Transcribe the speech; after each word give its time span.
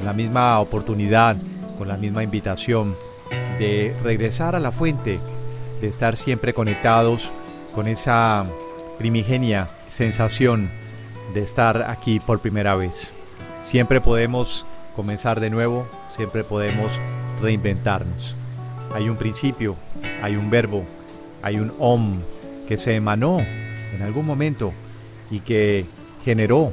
Con 0.00 0.06
la 0.06 0.14
misma 0.14 0.58
oportunidad, 0.60 1.36
con 1.76 1.86
la 1.86 1.98
misma 1.98 2.22
invitación 2.22 2.96
de 3.58 3.94
regresar 4.02 4.56
a 4.56 4.58
la 4.58 4.72
fuente, 4.72 5.20
de 5.82 5.88
estar 5.88 6.16
siempre 6.16 6.54
conectados 6.54 7.30
con 7.74 7.86
esa 7.86 8.46
primigenia 8.98 9.68
sensación 9.88 10.70
de 11.34 11.42
estar 11.42 11.82
aquí 11.82 12.18
por 12.18 12.40
primera 12.40 12.76
vez. 12.76 13.12
Siempre 13.60 14.00
podemos 14.00 14.64
comenzar 14.96 15.38
de 15.38 15.50
nuevo, 15.50 15.86
siempre 16.08 16.44
podemos 16.44 16.98
reinventarnos. 17.42 18.36
Hay 18.94 19.10
un 19.10 19.16
principio, 19.16 19.76
hay 20.22 20.34
un 20.34 20.48
verbo, 20.48 20.82
hay 21.42 21.58
un 21.58 21.74
om 21.78 22.22
que 22.66 22.78
se 22.78 22.94
emanó 22.94 23.38
en 23.38 24.00
algún 24.00 24.24
momento 24.24 24.72
y 25.30 25.40
que 25.40 25.84
generó 26.24 26.72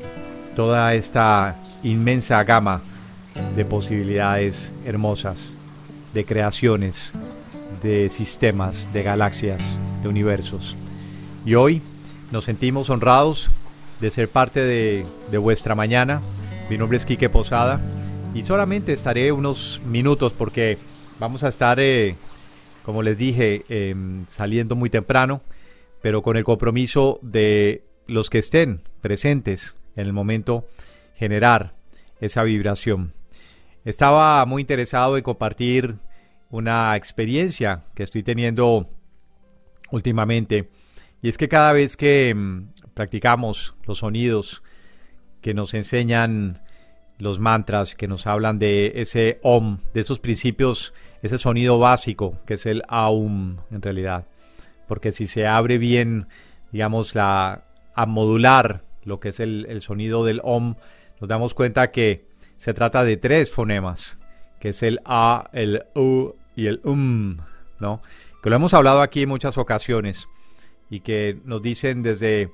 toda 0.56 0.94
esta 0.94 1.58
inmensa 1.84 2.42
gama 2.46 2.84
de 3.56 3.66
posibilidades 3.66 4.72
hermosas, 4.86 5.54
de 6.14 6.26
creaciones, 6.26 7.14
de 7.82 8.10
sistemas, 8.10 8.92
de 8.94 9.04
galaxias, 9.04 9.80
de 10.02 10.10
universos. 10.10 10.76
Y 11.46 11.56
hoy 11.56 11.82
nos 12.32 12.46
sentimos 12.46 12.90
honrados 12.90 13.50
de 14.00 14.10
ser 14.10 14.30
parte 14.30 14.62
de, 14.62 15.38
vuestra 15.38 15.76
mañana. 15.76 16.22
Mi 16.70 16.78
nombre 16.78 16.98
es 16.98 17.06
Quique 17.06 17.30
Posada 17.30 17.80
y 18.34 18.44
solamente 18.44 18.94
estaré 18.94 19.32
unos 19.32 19.82
minutos 19.86 20.34
porque 20.34 20.78
vamos 21.20 21.44
a 21.44 21.48
estar, 21.48 21.80
eh, 21.80 22.16
como 22.84 23.02
les 23.02 23.18
dije, 23.18 23.66
em, 23.70 24.26
saliendo 24.28 24.76
muy 24.76 24.90
temprano, 24.90 25.42
pero 26.02 26.22
con 26.22 26.38
el 26.38 26.44
compromiso 26.44 27.20
de 27.22 27.84
los 28.08 28.30
que 28.30 28.40
estén 28.40 28.80
presentes 29.02 29.76
en 29.96 30.06
el 30.06 30.14
momento 30.14 30.68
generar 31.16 31.74
esa 32.20 32.44
vibración. 32.44 33.17
Estaba 33.88 34.46
muy 34.46 34.64
interesado 34.64 35.16
en 35.16 35.24
compartir 35.24 35.96
una 36.50 36.98
experiencia 36.98 37.86
que 37.96 38.04
estoy 38.04 38.22
teniendo 38.22 38.90
últimamente. 39.92 40.70
Y 41.22 41.30
es 41.30 41.38
que 41.38 41.48
cada 41.48 41.72
vez 41.72 41.96
que 41.96 42.36
mm, 42.36 42.74
practicamos 42.94 43.76
los 43.86 44.00
sonidos 44.00 44.62
que 45.40 45.54
nos 45.54 45.74
enseñan 45.74 46.62
los 47.18 47.40
mantras, 47.40 47.96
que 47.96 48.10
nos 48.10 48.28
hablan 48.28 48.60
de 48.60 48.92
ese 48.96 49.40
om, 49.42 49.78
de 49.94 50.02
esos 50.02 50.20
principios, 50.20 50.94
ese 51.22 51.38
sonido 51.38 51.80
básico, 51.80 52.42
que 52.46 52.56
es 52.56 52.66
el 52.66 52.84
aum 52.90 53.56
en 53.72 53.82
realidad. 53.82 54.28
Porque 54.90 55.14
si 55.14 55.28
se 55.28 55.48
abre 55.48 55.78
bien, 55.78 56.28
digamos, 56.74 57.16
la, 57.16 57.64
a 57.96 58.06
modular 58.06 58.84
lo 59.06 59.22
que 59.22 59.30
es 59.30 59.40
el, 59.40 59.66
el 59.70 59.80
sonido 59.80 60.26
del 60.26 60.42
om, 60.44 60.76
nos 61.22 61.30
damos 61.30 61.54
cuenta 61.54 61.90
que 61.90 62.27
se 62.58 62.74
trata 62.74 63.04
de 63.04 63.18
tres 63.18 63.52
fonemas, 63.52 64.18
que 64.60 64.70
es 64.70 64.84
el 64.84 65.00
A, 65.06 65.50
el 65.54 65.86
U 65.96 66.36
y 66.56 66.68
el 66.68 66.82
UM, 66.84 67.38
¿no? 67.80 68.02
Que 68.42 68.50
lo 68.50 68.56
hemos 68.56 68.74
hablado 68.74 69.02
aquí 69.02 69.24
en 69.24 69.30
muchas 69.30 69.58
ocasiones 69.58 70.28
y 70.90 71.02
que 71.02 71.40
nos 71.46 71.62
dicen 71.62 72.04
desde 72.04 72.52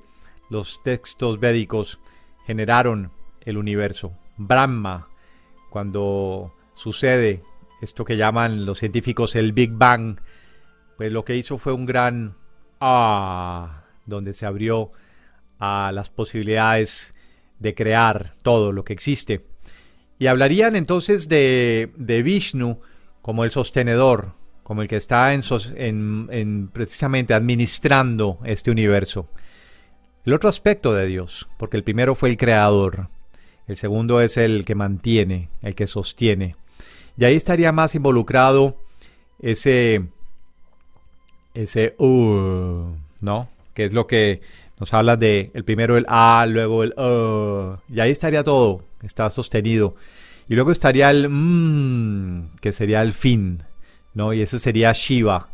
los 0.50 0.82
textos 0.82 1.40
védicos 1.40 1.98
generaron 2.46 3.10
el 3.40 3.56
universo. 3.56 4.12
Brahma, 4.36 5.08
cuando 5.70 6.54
sucede 6.74 7.42
esto 7.80 8.04
que 8.04 8.16
llaman 8.16 8.66
los 8.66 8.78
científicos 8.78 9.36
el 9.36 9.52
Big 9.52 9.72
Bang, 9.72 10.18
pues 10.96 11.12
lo 11.12 11.24
que 11.24 11.36
hizo 11.36 11.58
fue 11.58 11.72
un 11.72 11.86
gran 11.86 12.36
ah, 12.80 13.84
donde 14.06 14.34
se 14.34 14.46
abrió 14.46 14.92
a 15.58 15.92
las 15.92 16.10
posibilidades 16.10 17.14
de 17.58 17.74
crear 17.74 18.34
todo 18.42 18.72
lo 18.72 18.84
que 18.84 18.92
existe. 18.92 19.44
Y 20.18 20.26
hablarían 20.26 20.76
entonces 20.76 21.28
de, 21.28 21.90
Vishnu 22.24 22.80
como 23.22 23.44
el 23.44 23.50
sostenedor, 23.50 24.32
como 24.62 24.82
el 24.82 24.88
que 24.88 24.96
está 24.96 25.34
en, 25.34 26.70
precisamente 26.72 27.34
administrando 27.34 28.38
este 28.44 28.70
universo. 28.70 29.28
El 30.24 30.32
otro 30.32 30.48
aspecto 30.48 30.94
de 30.94 31.06
Dios, 31.06 31.48
porque 31.58 31.76
el 31.76 31.84
primero 31.84 32.14
fue 32.14 32.30
el 32.30 32.36
creador, 32.36 33.08
el 33.66 33.76
segundo 33.76 34.20
es 34.20 34.36
el 34.36 34.64
que 34.64 34.74
mantiene, 34.74 35.50
el 35.62 35.74
que 35.74 35.86
sostiene. 35.86 36.56
Y 37.16 37.24
ahí 37.24 37.34
estaría 37.34 37.72
más 37.72 37.94
involucrado 37.94 38.76
ese, 39.40 40.06
ese 41.54 41.94
uh, 41.98 42.94
¿no? 43.20 43.48
Que 43.74 43.84
es 43.84 43.92
lo 43.92 44.06
que 44.06 44.40
nos 44.78 44.92
habla 44.94 45.16
de 45.16 45.50
el 45.54 45.64
primero 45.64 45.96
el 45.96 46.06
A, 46.08 46.46
luego 46.46 46.82
el 46.82 46.94
uh, 46.98 47.78
y 47.92 48.00
ahí 48.00 48.10
estaría 48.10 48.42
todo, 48.42 48.82
está 49.04 49.30
sostenido. 49.30 49.94
Y 50.48 50.54
luego 50.54 50.70
estaría 50.72 51.10
el 51.10 51.28
mmm, 51.28 52.56
que 52.60 52.72
sería 52.72 53.02
el 53.02 53.12
fin, 53.12 53.62
¿no? 54.12 54.32
Y 54.32 54.42
ese 54.42 54.58
sería 54.58 54.92
Shiva, 54.92 55.48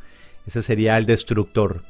ese 0.47 0.63
sería 0.63 0.99
el 0.99 1.07
destructor. 1.07 1.83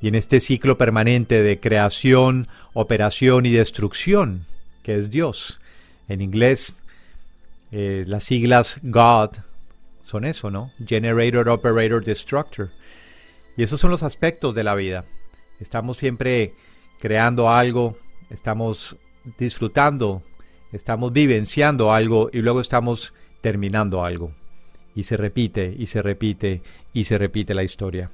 Y 0.00 0.08
en 0.08 0.14
este 0.14 0.40
ciclo 0.40 0.78
permanente 0.78 1.42
de 1.42 1.60
creación, 1.60 2.48
operación 2.72 3.46
y 3.46 3.50
destrucción, 3.50 4.46
que 4.82 4.96
es 4.96 5.10
Dios. 5.10 5.60
En 6.08 6.20
inglés, 6.20 6.80
eh, 7.72 8.04
las 8.06 8.24
siglas 8.24 8.80
God 8.82 9.30
son 10.02 10.24
eso, 10.24 10.50
¿no? 10.50 10.72
Generator, 10.86 11.48
Operator, 11.50 12.02
Destructor. 12.02 12.70
Y 13.58 13.62
esos 13.62 13.80
son 13.80 13.90
los 13.90 14.02
aspectos 14.02 14.54
de 14.54 14.64
la 14.64 14.74
vida. 14.74 15.04
Estamos 15.60 15.98
siempre 15.98 16.54
creando 16.98 17.50
algo, 17.50 17.98
estamos 18.30 18.96
disfrutando 19.38 20.22
estamos 20.72 21.12
vivenciando 21.12 21.92
algo 21.92 22.30
y 22.32 22.38
luego 22.38 22.60
estamos 22.60 23.14
terminando 23.40 24.04
algo. 24.04 24.32
Y 24.94 25.04
se 25.04 25.16
repite 25.16 25.74
y 25.76 25.86
se 25.86 26.02
repite 26.02 26.62
y 26.92 27.04
se 27.04 27.18
repite 27.18 27.54
la 27.54 27.62
historia. 27.62 28.10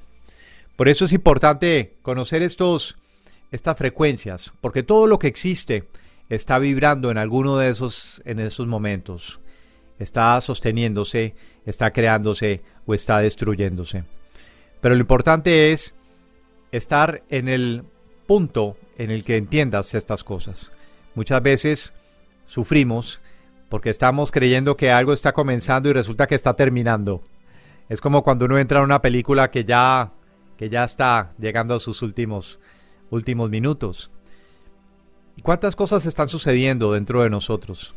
Por 0.75 0.89
eso 0.89 1.05
es 1.05 1.13
importante 1.13 1.93
conocer 2.01 2.41
estos, 2.41 2.97
estas 3.51 3.77
frecuencias, 3.77 4.51
porque 4.61 4.83
todo 4.83 5.07
lo 5.07 5.17
que 5.19 5.27
existe 5.27 5.85
está 6.29 6.59
vibrando 6.59 7.11
en 7.11 7.17
alguno 7.17 7.57
de 7.57 7.69
esos, 7.69 8.21
en 8.25 8.39
esos 8.39 8.67
momentos. 8.67 9.39
Está 9.99 10.39
sosteniéndose, 10.41 11.35
está 11.65 11.91
creándose 11.91 12.61
o 12.85 12.93
está 12.93 13.19
destruyéndose. 13.19 14.03
Pero 14.81 14.95
lo 14.95 15.01
importante 15.01 15.71
es 15.71 15.95
estar 16.71 17.23
en 17.29 17.47
el 17.47 17.83
punto 18.27 18.77
en 18.97 19.11
el 19.11 19.23
que 19.23 19.37
entiendas 19.37 19.93
estas 19.95 20.23
cosas. 20.23 20.71
Muchas 21.15 21.41
veces 21.41 21.93
sufrimos 22.45 23.21
porque 23.69 23.89
estamos 23.89 24.31
creyendo 24.31 24.77
que 24.77 24.91
algo 24.91 25.13
está 25.13 25.33
comenzando 25.33 25.89
y 25.89 25.93
resulta 25.93 26.27
que 26.27 26.35
está 26.35 26.53
terminando. 26.55 27.23
Es 27.89 28.01
como 28.01 28.23
cuando 28.23 28.45
uno 28.45 28.57
entra 28.57 28.79
a 28.79 28.83
una 28.83 29.01
película 29.01 29.51
que 29.51 29.65
ya 29.65 30.11
que 30.57 30.69
ya 30.69 30.83
está 30.83 31.33
llegando 31.37 31.75
a 31.75 31.79
sus 31.79 32.01
últimos 32.01 32.59
últimos 33.09 33.49
minutos. 33.49 34.09
¿Y 35.35 35.41
cuántas 35.41 35.75
cosas 35.75 36.05
están 36.05 36.29
sucediendo 36.29 36.93
dentro 36.93 37.21
de 37.23 37.29
nosotros? 37.29 37.93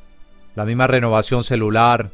La 0.54 0.64
misma 0.64 0.88
renovación 0.88 1.44
celular, 1.44 2.10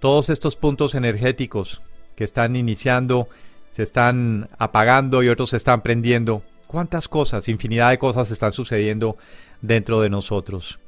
todos 0.00 0.30
estos 0.30 0.54
puntos 0.54 0.94
energéticos 0.94 1.82
que 2.14 2.24
están 2.24 2.54
iniciando, 2.54 3.28
se 3.70 3.82
están 3.82 4.48
apagando 4.58 5.22
y 5.22 5.28
otros 5.28 5.50
se 5.50 5.56
están 5.56 5.82
prendiendo. 5.82 6.42
¿Cuántas 6.66 7.08
cosas, 7.08 7.48
infinidad 7.48 7.90
de 7.90 7.98
cosas 7.98 8.30
están 8.30 8.52
sucediendo 8.52 9.16
dentro 9.60 10.00
de 10.00 10.10
nosotros? 10.10 10.78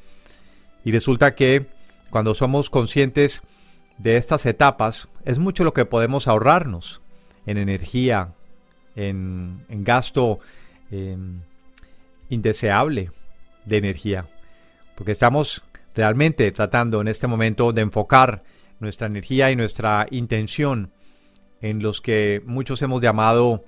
Y 0.84 0.92
resulta 0.92 1.34
que 1.34 1.66
cuando 2.10 2.34
somos 2.34 2.70
conscientes 2.70 3.42
de 3.98 4.16
estas 4.16 4.46
etapas 4.46 5.08
es 5.24 5.38
mucho 5.38 5.64
lo 5.64 5.74
que 5.74 5.84
podemos 5.84 6.26
ahorrarnos 6.26 7.00
en 7.46 7.58
energía, 7.58 8.32
en, 8.96 9.64
gasto 9.68 10.40
indeseable 12.28 13.10
de 13.64 13.76
energía, 13.76 14.26
porque 14.94 15.12
estamos 15.12 15.62
realmente 15.94 16.50
tratando 16.52 17.00
en 17.00 17.08
este 17.08 17.26
momento 17.26 17.72
de 17.72 17.82
enfocar 17.82 18.42
nuestra 18.78 19.06
energía 19.06 19.50
y 19.50 19.56
nuestra 19.56 20.06
intención 20.10 20.90
en 21.60 21.82
los 21.82 22.00
que 22.00 22.42
muchos 22.46 22.80
hemos 22.82 23.02
llamado 23.02 23.64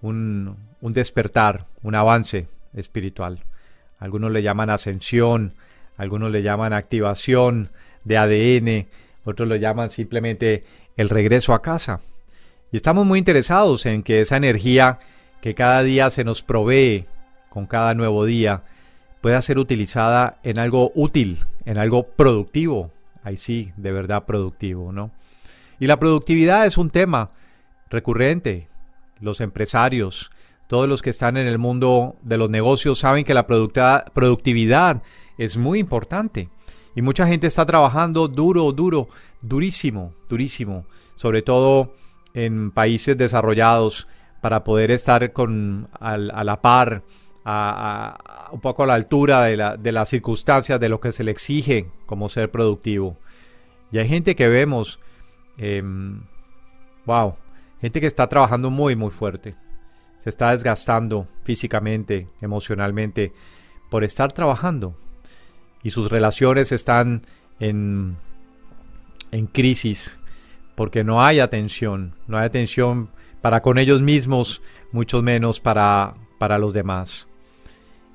un, 0.00 0.56
un 0.80 0.92
despertar, 0.92 1.66
un 1.82 1.94
avance 1.94 2.48
espiritual. 2.74 3.44
Algunos 3.98 4.30
le 4.32 4.42
llaman 4.42 4.70
ascensión, 4.70 5.54
algunos 5.98 6.30
le 6.30 6.42
llaman 6.42 6.72
activación 6.72 7.70
de 8.04 8.16
ADN, 8.16 8.88
otros 9.24 9.48
lo 9.48 9.56
llaman 9.56 9.90
simplemente 9.90 10.64
el 10.96 11.10
regreso 11.10 11.52
a 11.52 11.60
casa. 11.60 12.00
Y 12.72 12.76
estamos 12.76 13.04
muy 13.04 13.18
interesados 13.18 13.84
en 13.84 14.02
que 14.02 14.20
esa 14.20 14.36
energía 14.36 15.00
que 15.42 15.54
cada 15.54 15.82
día 15.82 16.08
se 16.10 16.24
nos 16.24 16.42
provee 16.42 17.06
con 17.50 17.66
cada 17.66 17.94
nuevo 17.94 18.24
día 18.24 18.62
pueda 19.20 19.42
ser 19.42 19.58
utilizada 19.58 20.38
en 20.42 20.58
algo 20.58 20.92
útil, 20.94 21.44
en 21.64 21.78
algo 21.78 22.04
productivo. 22.04 22.92
Ahí 23.22 23.36
sí, 23.36 23.72
de 23.76 23.92
verdad 23.92 24.24
productivo, 24.24 24.92
¿no? 24.92 25.10
Y 25.80 25.86
la 25.86 25.98
productividad 25.98 26.66
es 26.66 26.78
un 26.78 26.90
tema 26.90 27.30
recurrente. 27.90 28.68
Los 29.20 29.40
empresarios, 29.40 30.30
todos 30.68 30.88
los 30.88 31.02
que 31.02 31.10
están 31.10 31.36
en 31.36 31.46
el 31.46 31.58
mundo 31.58 32.16
de 32.22 32.38
los 32.38 32.50
negocios 32.50 33.00
saben 33.00 33.24
que 33.24 33.34
la 33.34 33.46
productividad 33.46 35.02
es 35.38 35.56
muy 35.56 35.78
importante. 35.78 36.48
Y 36.94 37.02
mucha 37.02 37.26
gente 37.26 37.46
está 37.46 37.64
trabajando 37.64 38.28
duro, 38.28 38.72
duro, 38.72 39.08
durísimo, 39.40 40.12
durísimo, 40.28 40.84
sobre 41.14 41.42
todo 41.42 41.94
en 42.34 42.72
países 42.72 43.16
desarrollados 43.16 44.08
para 44.40 44.64
poder 44.64 44.90
estar 44.90 45.32
con, 45.32 45.88
a 46.00 46.16
la 46.16 46.60
par, 46.60 47.02
a, 47.44 48.50
un 48.52 48.60
poco 48.60 48.82
a 48.82 48.86
la 48.86 48.94
altura 48.94 49.44
de, 49.44 49.92
las 49.92 50.08
circunstancias, 50.08 50.78
de 50.78 50.88
lo 50.88 51.00
que 51.00 51.12
se 51.12 51.24
le 51.24 51.30
exige 51.30 51.86
como 52.06 52.28
ser 52.28 52.50
productivo. 52.50 53.16
Y 53.90 53.98
hay 53.98 54.08
gente 54.08 54.36
que 54.36 54.48
vemos, 54.48 55.00
wow, 55.56 55.66
em, 55.66 56.20
gente 57.80 58.00
que 58.00 58.06
está 58.06 58.28
trabajando 58.28 58.70
muy, 58.70 58.96
muy 58.96 59.10
fuerte. 59.10 59.54
Se 60.18 60.30
está 60.30 60.50
desgastando 60.50 61.26
físicamente, 61.42 62.28
emocionalmente, 62.40 63.32
por 63.90 64.04
estar 64.04 64.32
trabajando. 64.32 64.94
Y 65.82 65.90
sus 65.90 66.10
relaciones 66.10 66.72
están 66.72 67.22
en, 67.60 68.16
en 69.30 69.46
crisis, 69.46 70.18
porque 70.74 71.04
no 71.04 71.22
hay 71.22 71.40
atención, 71.40 72.14
no 72.26 72.38
hay 72.38 72.46
atención 72.46 73.10
para 73.40 73.62
con 73.62 73.78
ellos 73.78 74.00
mismos, 74.00 74.62
mucho 74.92 75.22
menos 75.22 75.60
para, 75.60 76.14
para 76.38 76.58
los 76.58 76.72
demás. 76.72 77.28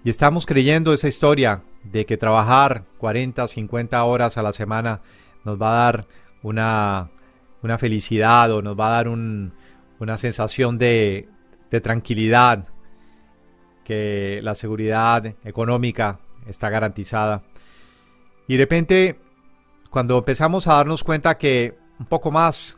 Y 0.03 0.09
estamos 0.09 0.45
creyendo 0.45 0.93
esa 0.93 1.07
historia 1.07 1.63
de 1.83 2.05
que 2.05 2.17
trabajar 2.17 2.83
40, 2.97 3.47
50 3.47 4.03
horas 4.03 4.37
a 4.37 4.43
la 4.43 4.51
semana 4.51 5.01
nos 5.43 5.61
va 5.61 5.71
a 5.71 5.83
dar 5.85 6.07
una, 6.41 7.09
una 7.61 7.77
felicidad 7.77 8.51
o 8.51 8.61
nos 8.61 8.77
va 8.77 8.87
a 8.87 9.03
dar 9.03 9.07
una 9.07 10.17
sensación 10.17 10.77
de, 10.77 11.27
de 11.71 11.81
tranquilidad, 11.81 12.67
que 13.83 14.39
la 14.43 14.55
seguridad 14.55 15.25
económica 15.43 16.19
está 16.47 16.69
garantizada. 16.69 17.43
Y 18.47 18.53
de 18.53 18.63
repente, 18.63 19.19
cuando 19.89 20.17
empezamos 20.17 20.67
a 20.67 20.73
darnos 20.73 21.03
cuenta 21.03 21.37
que 21.37 21.75
un 21.99 22.05
poco 22.05 22.31
más 22.31 22.77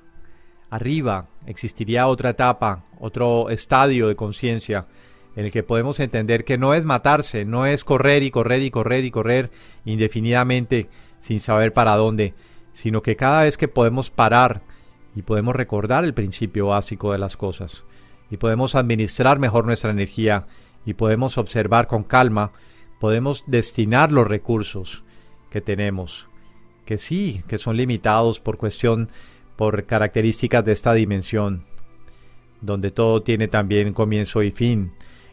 arriba 0.70 1.28
existiría 1.46 2.08
otra 2.08 2.32
etapa, 2.32 2.84
otro 3.00 3.50
estadio 3.50 4.08
de 4.08 4.16
conciencia, 4.16 4.88
en 5.36 5.46
el 5.46 5.52
que 5.52 5.64
podemos 5.64 6.00
entender 6.00 6.46
que 6.46 6.58
no 6.58 6.74
es 6.74 6.86
matarse, 6.86 7.46
no 7.46 7.66
es 7.66 7.84
correr 7.84 8.24
y 8.24 8.32
correr 8.32 8.62
y 8.62 8.72
correr 8.72 9.04
y 9.06 9.12
correr 9.12 9.52
indefinidamente 9.84 10.90
sin 11.18 11.40
saber 11.40 11.74
para 11.74 11.96
dónde, 11.96 12.34
sino 12.72 13.02
que 13.02 13.16
cada 13.16 13.44
vez 13.44 13.58
que 13.58 13.68
podemos 13.68 14.10
parar 14.10 14.62
y 15.16 15.24
podemos 15.24 15.56
recordar 15.56 16.04
el 16.04 16.14
principio 16.14 16.68
básico 16.68 17.12
de 17.12 17.18
las 17.18 17.38
cosas, 17.38 17.84
y 18.30 18.38
podemos 18.38 18.76
administrar 18.76 19.40
mejor 19.40 19.66
nuestra 19.66 19.92
energía, 19.92 20.46
y 20.86 20.94
podemos 20.94 21.38
observar 21.38 21.88
con 21.88 22.04
calma, 22.04 22.52
podemos 23.00 23.44
destinar 23.48 24.12
los 24.12 24.28
recursos 24.28 25.05
que 25.56 25.62
tenemos, 25.62 26.28
que 26.84 26.98
sí, 26.98 27.42
que 27.48 27.58
son 27.58 27.78
limitados 27.78 28.42
por 28.42 28.58
cuestión, 28.58 29.10
por 29.56 29.86
características 29.86 30.66
de 30.66 30.74
esta 30.74 30.94
dimensión, 30.94 31.64
donde 32.60 32.92
todo 32.92 33.24
tiene 33.24 33.48
también 33.48 33.94
comienzo 33.94 34.44
y 34.44 34.52
fin, 34.52 34.92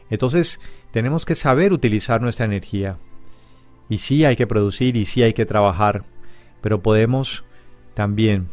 entonces 0.09 0.61
tenemos 0.91 1.25
que 1.25 1.35
saber 1.35 1.73
utilizar 1.73 2.21
nuestra 2.21 2.45
energía. 2.45 2.99
Y 3.89 3.97
sí 3.97 4.23
hay 4.23 4.37
que 4.37 4.47
producir 4.47 4.95
y 4.95 5.03
sí 5.03 5.23
hay 5.23 5.33
que 5.33 5.45
trabajar, 5.45 6.05
pero 6.61 6.81
podemos 6.81 7.43
también 7.93 8.47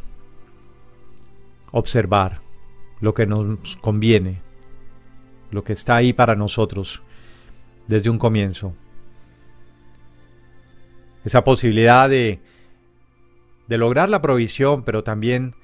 observar 1.71 2.41
lo 2.99 3.15
que 3.15 3.27
nos 3.27 3.77
conviene, 3.77 4.43
lo 5.53 5.63
que 5.63 5.75
está 5.75 5.95
ahí 5.95 6.13
para 6.13 6.35
nosotros 6.35 7.05
desde 7.87 8.11
un 8.11 8.19
comienzo. 8.19 8.75
Esa 11.25 11.45
posibilidad 11.45 12.09
de, 12.09 12.41
de 13.69 13.79
lograr 13.79 14.09
la 14.09 14.23
provisión, 14.23 14.85
pero 14.85 15.05
también 15.05 15.55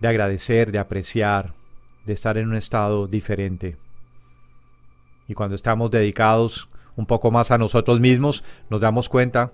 de 0.00 0.08
agradecer, 0.08 0.72
de 0.72 0.78
apreciar, 0.78 1.54
de 2.04 2.12
estar 2.12 2.36
en 2.38 2.48
un 2.48 2.56
estado 2.56 3.06
diferente. 3.06 3.76
Y 5.26 5.34
cuando 5.34 5.54
estamos 5.54 5.90
dedicados 5.90 6.68
un 6.96 7.06
poco 7.06 7.30
más 7.30 7.50
a 7.50 7.58
nosotros 7.58 8.00
mismos, 8.00 8.44
nos 8.70 8.80
damos 8.80 9.08
cuenta 9.08 9.52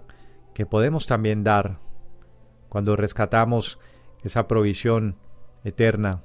que 0.55 0.67
podemos 0.67 1.07
también 1.07 1.45
dar 1.45 1.79
cuando 2.69 2.97
rescatamos 2.97 3.79
esa 4.23 4.47
provisión 4.47 5.17
eterna, 5.65 6.23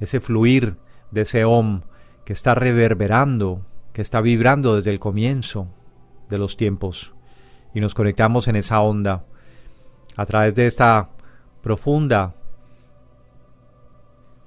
ese 0.00 0.20
fluir 0.20 0.76
de 1.10 1.22
ese 1.22 1.44
Om 1.44 1.82
que 2.24 2.32
está 2.32 2.54
reverberando, 2.54 3.66
que 3.92 4.02
está 4.02 4.20
vibrando 4.20 4.76
desde 4.76 4.90
el 4.90 5.00
comienzo 5.00 5.68
de 6.28 6.38
los 6.38 6.56
tiempos, 6.56 7.14
y 7.78 7.80
nos 7.80 7.94
conectamos 7.94 8.48
en 8.48 8.56
esa 8.56 8.80
onda 8.80 9.24
a 10.16 10.26
través 10.26 10.52
de 10.56 10.66
esta 10.66 11.10
profunda 11.62 12.34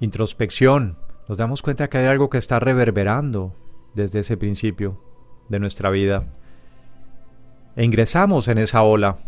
introspección, 0.00 0.98
nos 1.26 1.38
damos 1.38 1.62
cuenta 1.62 1.88
que 1.88 1.96
hay 1.96 2.08
algo 2.08 2.28
que 2.28 2.36
está 2.36 2.60
reverberando 2.60 3.56
desde 3.94 4.20
ese 4.20 4.36
principio 4.36 5.02
de 5.48 5.60
nuestra 5.60 5.88
vida. 5.88 6.26
E 7.74 7.84
ingresamos 7.84 8.48
en 8.48 8.58
esa 8.58 8.82
ola, 8.82 9.20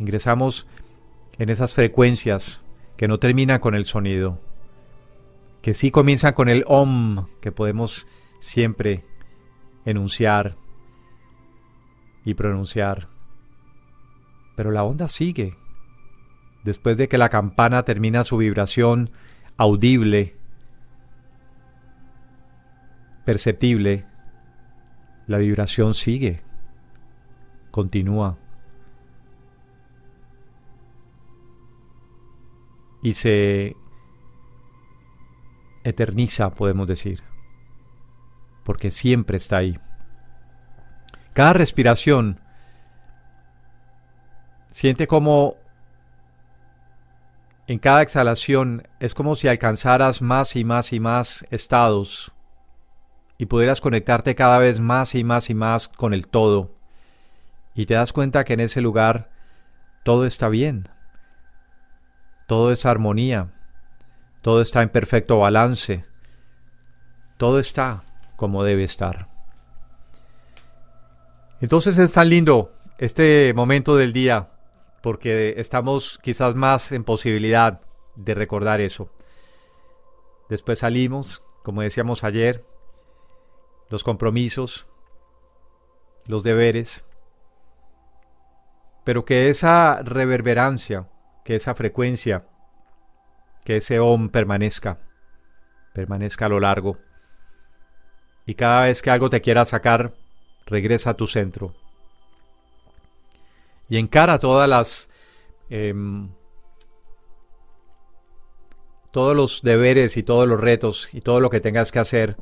ingresamos 0.00 0.66
en 1.38 1.48
esas 1.48 1.74
frecuencias 1.74 2.60
que 2.96 3.06
no 3.06 3.20
terminan 3.20 3.60
con 3.60 3.76
el 3.76 3.86
sonido, 3.86 4.40
que 5.62 5.74
sí 5.74 5.92
comienzan 5.92 6.34
con 6.34 6.48
el 6.48 6.64
om 6.66 7.28
que 7.40 7.52
podemos 7.52 8.08
siempre 8.40 9.04
enunciar 9.84 10.56
y 12.26 12.34
pronunciar. 12.34 13.08
Pero 14.56 14.70
la 14.70 14.84
onda 14.84 15.08
sigue. 15.08 15.56
Después 16.64 16.98
de 16.98 17.08
que 17.08 17.16
la 17.16 17.30
campana 17.30 17.84
termina 17.84 18.24
su 18.24 18.36
vibración 18.36 19.10
audible 19.56 20.36
perceptible, 23.26 24.06
la 25.26 25.38
vibración 25.38 25.94
sigue, 25.94 26.42
continúa. 27.72 28.38
Y 33.02 33.14
se 33.14 33.76
eterniza, 35.82 36.50
podemos 36.50 36.86
decir, 36.86 37.22
porque 38.64 38.92
siempre 38.92 39.36
está 39.38 39.58
ahí. 39.58 39.76
Cada 41.36 41.52
respiración 41.52 42.40
siente 44.70 45.06
como 45.06 45.56
en 47.66 47.78
cada 47.78 48.00
exhalación 48.00 48.88
es 49.00 49.12
como 49.12 49.34
si 49.34 49.46
alcanzaras 49.46 50.22
más 50.22 50.56
y 50.56 50.64
más 50.64 50.94
y 50.94 50.98
más 50.98 51.44
estados 51.50 52.32
y 53.36 53.44
pudieras 53.44 53.82
conectarte 53.82 54.34
cada 54.34 54.58
vez 54.58 54.80
más 54.80 55.14
y 55.14 55.24
más 55.24 55.50
y 55.50 55.54
más 55.54 55.88
con 55.88 56.14
el 56.14 56.26
todo. 56.26 56.70
Y 57.74 57.84
te 57.84 57.92
das 57.92 58.14
cuenta 58.14 58.44
que 58.44 58.54
en 58.54 58.60
ese 58.60 58.80
lugar 58.80 59.28
todo 60.04 60.24
está 60.24 60.48
bien, 60.48 60.88
todo 62.46 62.72
es 62.72 62.86
armonía, 62.86 63.52
todo 64.40 64.62
está 64.62 64.80
en 64.80 64.88
perfecto 64.88 65.38
balance, 65.40 66.06
todo 67.36 67.58
está 67.58 68.04
como 68.36 68.64
debe 68.64 68.84
estar. 68.84 69.35
Entonces 71.60 71.96
es 71.98 72.12
tan 72.12 72.28
lindo 72.28 72.72
este 72.98 73.52
momento 73.54 73.96
del 73.96 74.12
día 74.12 74.50
porque 75.02 75.54
estamos 75.58 76.18
quizás 76.22 76.54
más 76.54 76.92
en 76.92 77.04
posibilidad 77.04 77.80
de 78.16 78.34
recordar 78.34 78.80
eso. 78.80 79.10
Después 80.48 80.80
salimos, 80.80 81.42
como 81.62 81.82
decíamos 81.82 82.24
ayer, 82.24 82.64
los 83.88 84.04
compromisos, 84.04 84.86
los 86.26 86.42
deberes, 86.42 87.04
pero 89.04 89.24
que 89.24 89.48
esa 89.48 90.02
reverberancia, 90.02 91.08
que 91.44 91.54
esa 91.54 91.74
frecuencia, 91.74 92.46
que 93.64 93.76
ese 93.76 94.00
om 94.00 94.28
permanezca, 94.28 94.98
permanezca 95.94 96.46
a 96.46 96.48
lo 96.48 96.60
largo. 96.60 96.98
Y 98.44 98.54
cada 98.54 98.82
vez 98.82 99.02
que 99.02 99.10
algo 99.10 99.30
te 99.30 99.40
quiera 99.40 99.64
sacar, 99.64 100.14
regresa 100.66 101.10
a 101.10 101.14
tu 101.14 101.26
centro. 101.26 101.74
Y 103.88 103.98
encara 103.98 104.38
todas 104.38 104.68
las 104.68 105.10
em, 105.70 106.28
todos 109.16 109.34
los 109.34 109.62
deberes 109.62 110.18
y 110.18 110.22
todos 110.22 110.46
los 110.46 110.60
retos 110.60 111.08
y 111.12 111.22
todo 111.22 111.40
lo 111.40 111.48
que 111.48 111.60
tengas 111.60 111.90
que 111.90 112.00
hacer, 112.00 112.36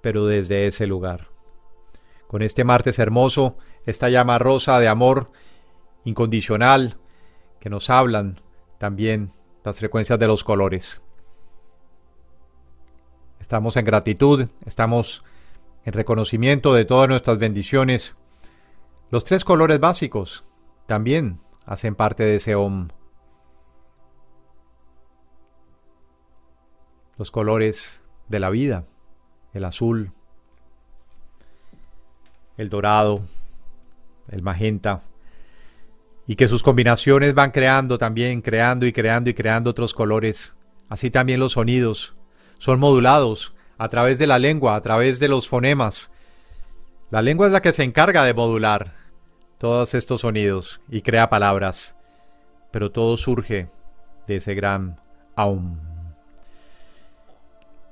pero 0.00 0.26
desde 0.26 0.68
ese 0.68 0.86
lugar. 0.86 1.28
Con 2.28 2.42
este 2.42 2.62
martes 2.62 2.98
hermoso, 3.00 3.56
esta 3.84 4.08
llama 4.08 4.38
rosa 4.38 4.78
de 4.78 4.86
amor 4.86 5.32
incondicional 6.04 6.98
que 7.58 7.68
nos 7.68 7.90
hablan 7.90 8.40
también 8.78 9.32
las 9.64 9.80
frecuencias 9.80 10.18
de 10.18 10.28
los 10.28 10.44
colores. 10.44 11.00
Estamos 13.40 13.76
en 13.76 13.84
gratitud, 13.84 14.48
estamos 14.64 15.24
en 15.86 15.94
reconocimiento 15.94 16.74
de 16.74 16.84
todas 16.84 17.08
nuestras 17.08 17.38
bendiciones. 17.38 18.16
Los 19.10 19.24
tres 19.24 19.44
colores 19.44 19.80
básicos 19.80 20.44
también 20.86 21.40
hacen 21.64 21.94
parte 21.94 22.24
de 22.24 22.34
ese 22.34 22.54
OM. 22.54 22.88
los 27.18 27.30
colores 27.30 28.00
de 28.28 28.40
la 28.40 28.50
vida, 28.50 28.84
el 29.52 29.64
azul, 29.64 30.12
el 32.56 32.68
dorado, 32.68 33.22
el 34.28 34.42
magenta, 34.42 35.02
y 36.26 36.36
que 36.36 36.48
sus 36.48 36.62
combinaciones 36.62 37.34
van 37.34 37.52
creando 37.52 37.98
también, 37.98 38.42
creando 38.42 38.86
y 38.86 38.92
creando 38.92 39.30
y 39.30 39.34
creando 39.34 39.70
otros 39.70 39.94
colores. 39.94 40.54
Así 40.88 41.10
también 41.10 41.40
los 41.40 41.52
sonidos 41.52 42.14
son 42.58 42.80
modulados 42.80 43.54
a 43.78 43.88
través 43.88 44.18
de 44.18 44.26
la 44.26 44.38
lengua, 44.38 44.74
a 44.74 44.80
través 44.80 45.18
de 45.18 45.28
los 45.28 45.48
fonemas. 45.48 46.10
La 47.10 47.22
lengua 47.22 47.46
es 47.46 47.52
la 47.52 47.62
que 47.62 47.72
se 47.72 47.84
encarga 47.84 48.24
de 48.24 48.34
modular 48.34 48.92
todos 49.58 49.94
estos 49.94 50.20
sonidos 50.22 50.80
y 50.88 51.02
crea 51.02 51.30
palabras, 51.30 51.94
pero 52.70 52.90
todo 52.90 53.16
surge 53.16 53.70
de 54.26 54.36
ese 54.36 54.54
gran 54.54 55.00
aum. 55.34 55.78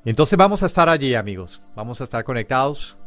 Entonces 0.04 0.36
vamos 0.36 0.62
a 0.62 0.66
estar 0.66 0.88
allí, 0.88 1.14
amigos. 1.14 1.62
Vamos 1.74 2.00
a 2.00 2.04
estar 2.04 2.24
conectados. 2.24 2.98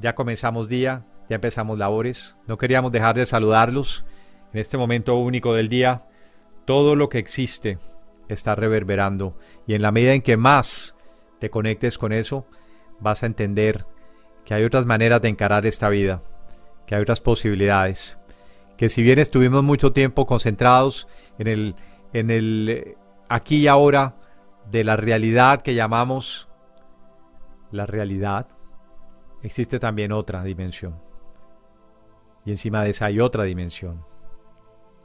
Ya 0.00 0.14
comenzamos 0.14 0.68
día, 0.68 1.06
ya 1.30 1.36
empezamos 1.36 1.78
labores. 1.78 2.36
No 2.46 2.58
queríamos 2.58 2.92
dejar 2.92 3.16
de 3.16 3.24
saludarlos. 3.24 4.04
En 4.52 4.60
este 4.60 4.76
momento 4.76 5.16
único 5.16 5.54
del 5.54 5.68
día, 5.68 6.04
todo 6.66 6.94
lo 6.94 7.08
que 7.08 7.18
existe 7.18 7.78
está 8.28 8.54
reverberando. 8.54 9.38
Y 9.66 9.74
en 9.74 9.82
la 9.82 9.92
medida 9.92 10.12
en 10.12 10.22
que 10.22 10.36
más 10.36 10.94
te 11.40 11.50
conectes 11.50 11.98
con 11.98 12.12
eso, 12.12 12.46
vas 13.00 13.22
a 13.22 13.26
entender 13.26 13.86
que 14.44 14.54
hay 14.54 14.62
otras 14.62 14.86
maneras 14.86 15.20
de 15.22 15.28
encarar 15.28 15.66
esta 15.66 15.88
vida, 15.88 16.22
que 16.86 16.94
hay 16.94 17.02
otras 17.02 17.20
posibilidades. 17.20 18.18
Que 18.76 18.88
si 18.88 19.02
bien 19.02 19.18
estuvimos 19.18 19.62
mucho 19.62 19.92
tiempo 19.92 20.26
concentrados 20.26 21.08
en 21.38 21.48
el, 21.48 21.74
en 22.12 22.30
el 22.30 22.68
eh, 22.68 22.96
aquí 23.28 23.56
y 23.56 23.66
ahora, 23.66 24.16
de 24.70 24.84
la 24.84 24.96
realidad 24.96 25.62
que 25.62 25.74
llamamos 25.74 26.48
la 27.72 27.86
realidad, 27.86 28.48
existe 29.42 29.78
también 29.78 30.12
otra 30.12 30.44
dimensión. 30.44 31.00
Y 32.44 32.50
encima 32.50 32.82
de 32.82 32.90
esa 32.90 33.06
hay 33.06 33.20
otra 33.20 33.44
dimensión. 33.44 34.04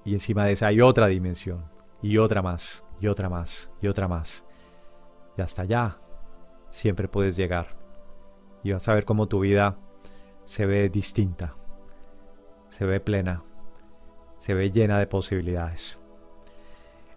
Y 0.04 0.14
encima 0.14 0.46
de 0.46 0.54
esa 0.54 0.68
hay 0.68 0.82
otra 0.82 1.08
dimensión. 1.08 1.66
Y 2.02 2.18
otra 2.18 2.42
más, 2.42 2.86
y 3.00 3.08
otra 3.08 3.30
más, 3.30 3.72
y 3.82 3.88
otra 3.88 4.08
más. 4.08 4.46
Y 5.38 5.42
hasta 5.42 5.64
allá 5.64 5.98
siempre 6.76 7.08
puedes 7.08 7.38
llegar. 7.38 7.78
Y 8.62 8.74
vas 8.74 8.88
a 8.90 8.94
ver 8.94 9.06
cómo 9.06 9.28
tu 9.28 9.40
vida 9.40 9.78
se 10.44 10.66
ve 10.66 10.90
distinta. 10.90 11.56
Se 12.68 12.86
ve 12.86 13.00
plena. 13.00 13.44
Se 14.38 14.54
ve 14.54 14.72
llena 14.72 15.00
de 15.00 15.08
posibilidades. 15.08 16.00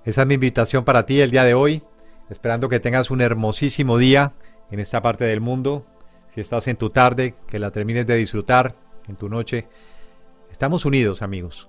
Esa 0.05 0.23
es 0.23 0.29
mi 0.29 0.35
invitación 0.35 0.85
para 0.85 1.05
ti 1.05 1.21
el 1.21 1.33
día 1.33 1.43
de 1.43 1.55
hoy. 1.55 1.83
Esperando 2.31 2.69
que 2.69 2.79
tengas 2.79 3.11
un 3.11 3.21
hermosísimo 3.21 3.99
día 3.99 4.35
en 4.71 4.79
esta 4.79 5.03
parte 5.03 5.25
del 5.25 5.41
mundo. 5.41 5.85
Si 6.29 6.41
estás 6.41 6.69
en 6.69 6.77
tu 6.77 6.91
tarde, 6.91 7.35
que 7.49 7.59
la 7.59 7.73
termines 7.73 8.07
de 8.07 8.15
disfrutar 8.15 8.77
en 9.09 9.17
tu 9.17 9.29
noche. 9.29 9.67
Estamos 10.53 10.85
unidos, 10.85 11.21
amigos, 11.21 11.69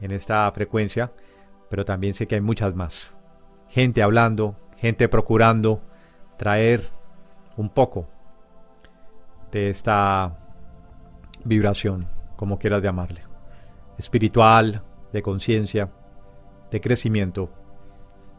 en 0.00 0.10
esta 0.10 0.50
frecuencia, 0.50 1.12
pero 1.70 1.84
también 1.84 2.12
sé 2.12 2.26
que 2.26 2.34
hay 2.34 2.40
muchas 2.40 2.74
más. 2.74 3.12
Gente 3.68 4.02
hablando, 4.02 4.56
gente 4.78 5.08
procurando 5.08 5.80
traer 6.38 6.90
un 7.56 7.68
poco 7.68 8.08
de 9.50 9.70
esta 9.70 10.38
vibración, 11.44 12.08
como 12.36 12.58
quieras 12.58 12.82
llamarle. 12.82 13.22
Espiritual, 13.98 14.82
de 15.12 15.22
conciencia, 15.22 15.92
de 16.70 16.80
crecimiento 16.80 17.50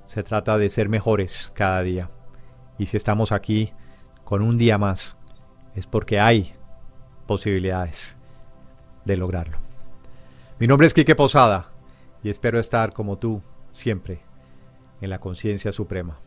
se 0.07 0.23
trata 0.23 0.57
de 0.57 0.69
ser 0.69 0.89
mejores 0.89 1.51
cada 1.55 1.81
día. 1.81 2.09
Y 2.77 2.87
si 2.87 2.97
estamos 2.97 3.31
aquí 3.31 3.73
con 4.23 4.41
un 4.41 4.57
día 4.57 4.77
más, 4.77 5.17
es 5.73 5.87
porque 5.87 6.19
hay 6.19 6.53
posibilidades 7.25 8.17
de 9.05 9.17
lograrlo. 9.17 9.57
Mi 10.59 10.67
nombre 10.67 10.87
es 10.87 10.93
Quique 10.93 11.15
Posada 11.15 11.71
y 12.23 12.29
espero 12.29 12.59
estar 12.59 12.93
como 12.93 13.17
tú 13.17 13.41
siempre 13.71 14.21
en 15.01 15.09
la 15.09 15.19
conciencia 15.19 15.71
suprema. 15.71 16.19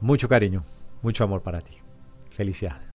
Mucho 0.00 0.28
cariño, 0.28 0.64
mucho 1.02 1.24
amor 1.24 1.42
para 1.42 1.60
ti. 1.60 1.78
Felicidad. 2.30 2.95